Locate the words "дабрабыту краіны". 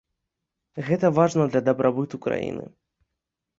1.69-2.65